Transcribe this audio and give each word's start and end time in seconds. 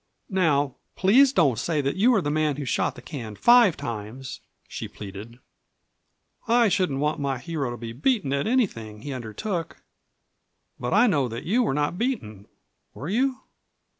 "Now 0.31 0.77
please 0.95 1.31
don't 1.31 1.59
say 1.59 1.79
that 1.79 1.95
you 1.95 2.15
are 2.15 2.23
the 2.23 2.31
man 2.31 2.55
who 2.55 2.65
shot 2.65 2.95
the 2.95 3.03
can 3.03 3.35
five 3.35 3.77
times," 3.77 4.39
she 4.67 4.87
pleaded. 4.87 5.37
"I 6.47 6.69
shouldn't 6.69 7.01
want 7.01 7.19
my 7.19 7.37
hero 7.37 7.69
to 7.69 7.77
be 7.77 7.93
beaten 7.93 8.33
at 8.33 8.47
anything 8.47 9.03
he 9.03 9.13
undertook. 9.13 9.83
But 10.79 10.91
I 10.95 11.05
know 11.05 11.27
that 11.27 11.43
you 11.43 11.61
were 11.61 11.75
not 11.75 11.99
beaten. 11.99 12.47
Were 12.95 13.09
you?" 13.09 13.41